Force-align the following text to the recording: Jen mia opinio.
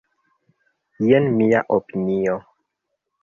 Jen 1.09 1.29
mia 1.35 1.61
opinio. 1.77 2.39